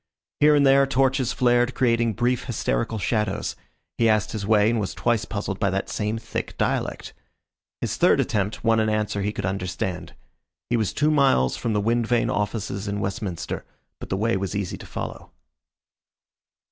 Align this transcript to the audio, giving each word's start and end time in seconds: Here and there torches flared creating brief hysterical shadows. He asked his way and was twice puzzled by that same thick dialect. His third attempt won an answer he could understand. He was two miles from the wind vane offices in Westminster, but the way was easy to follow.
Here 0.39 0.55
and 0.55 0.65
there 0.65 0.87
torches 0.87 1.31
flared 1.31 1.75
creating 1.75 2.13
brief 2.13 2.45
hysterical 2.45 2.97
shadows. 2.97 3.55
He 3.99 4.09
asked 4.09 4.31
his 4.31 4.47
way 4.47 4.71
and 4.71 4.79
was 4.79 4.95
twice 4.95 5.25
puzzled 5.25 5.59
by 5.59 5.69
that 5.69 5.91
same 5.91 6.17
thick 6.17 6.57
dialect. 6.57 7.13
His 7.81 7.95
third 7.97 8.19
attempt 8.19 8.63
won 8.63 8.79
an 8.79 8.89
answer 8.89 9.21
he 9.21 9.31
could 9.31 9.45
understand. 9.45 10.15
He 10.71 10.75
was 10.75 10.91
two 10.91 11.11
miles 11.11 11.55
from 11.55 11.73
the 11.73 11.79
wind 11.81 12.07
vane 12.07 12.31
offices 12.31 12.87
in 12.87 12.99
Westminster, 12.99 13.63
but 13.99 14.09
the 14.09 14.17
way 14.17 14.35
was 14.37 14.55
easy 14.55 14.75
to 14.75 14.87
follow. 14.87 15.29